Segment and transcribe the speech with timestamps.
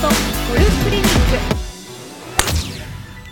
[0.00, 0.12] トゴ
[0.54, 1.10] ルフクリニック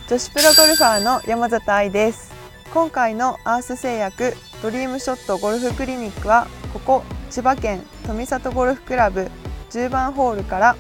[0.07, 2.31] 女子プロゴルファーの山里愛です。
[2.75, 9.31] 今回のアース製薬ドリームショットゴルフクリニックはここ千葉県富里ゴルフクラブ
[9.71, 10.77] 10番ホールから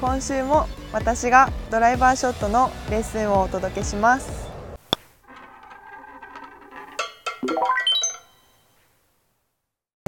[0.00, 4.48] 今週も私がドライバーショットのレッスンをお届けします。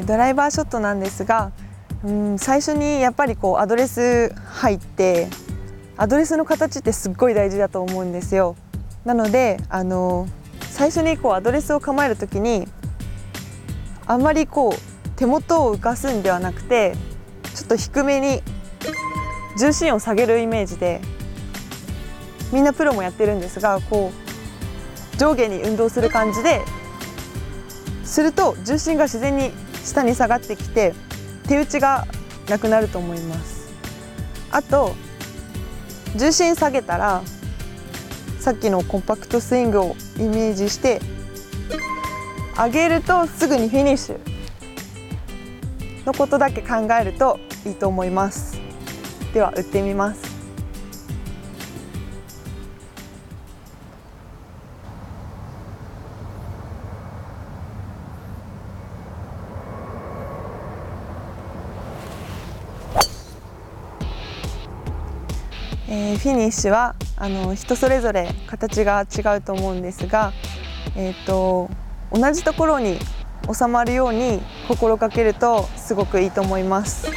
[0.07, 1.51] ドライバーショットなんですが
[2.05, 5.29] うん最初にやっぱりこうアドレス入って
[5.97, 8.57] アドレスの形ってすっごい大事だと思うんですよ。
[9.05, 10.29] なのであの
[10.61, 12.69] 最初にこうアドレスを構える時に
[14.07, 16.95] あんまりこう手元を浮かすんではなくて
[17.55, 18.43] ちょっと低めに
[19.59, 21.01] 重心を下げるイメージで
[22.53, 24.11] みんなプロもやってるんですがこ
[25.15, 26.63] う上下に運動する感じで
[28.05, 29.53] すると重心が自然に
[29.85, 30.95] 下に下がってきて
[31.47, 32.07] 手打ちが
[32.49, 33.73] なくなると思います。
[34.51, 34.95] あと
[36.17, 37.23] 重心下げたら
[38.39, 41.01] さっきのコンパクトスイングをイメージして
[42.57, 44.19] 上げるとすぐにフィニッシュ
[46.07, 48.61] のことだけ考えるといいと思います。
[49.33, 50.34] では打ってみます。
[65.89, 70.33] えー、フィニッシュはあの人それぞれ形が違うと思うんですが、
[70.97, 71.69] えーと、
[72.13, 72.99] 同じところに
[73.53, 77.13] 収まるように心がけるとすごくいいと思いますや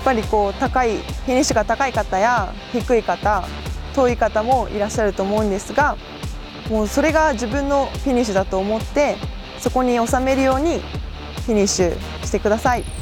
[0.00, 3.44] っぱりこう高いフィニッシュが高い方や低い方
[3.94, 5.98] 遠い方もいらっしゃると思うんですが
[6.70, 9.16] もうそれが自分のフィニッシュだと思って
[9.58, 10.80] そこに収めるように
[11.44, 13.01] フィニッシュしてください。